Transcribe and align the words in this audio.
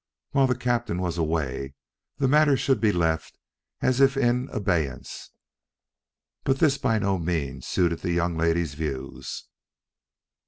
While 0.31 0.47
the 0.47 0.55
captain 0.57 0.97
was 0.99 1.19
away 1.19 1.75
the 2.17 2.27
matter 2.27 2.57
should 2.57 2.81
be 2.81 2.91
left 2.91 3.37
as 3.83 4.01
if 4.01 4.17
in 4.17 4.49
abeyance; 4.51 5.29
but 6.43 6.57
this 6.57 6.79
by 6.79 6.97
no 6.97 7.19
means 7.19 7.67
suited 7.67 7.99
the 7.99 8.11
young 8.11 8.35
lady's 8.35 8.73
views. 8.73 9.45